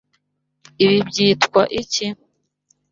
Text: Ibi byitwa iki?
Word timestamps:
Ibi 0.83 0.97
byitwa 1.07 1.61
iki? 1.81 2.05